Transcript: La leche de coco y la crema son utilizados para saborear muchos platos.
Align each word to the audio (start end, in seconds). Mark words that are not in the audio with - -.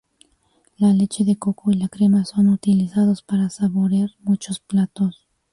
La 0.79 0.93
leche 0.93 1.23
de 1.25 1.37
coco 1.37 1.69
y 1.69 1.75
la 1.75 1.87
crema 1.87 2.25
son 2.25 2.49
utilizados 2.49 3.21
para 3.21 3.51
saborear 3.51 4.09
muchos 4.23 4.59
platos. 4.59 5.27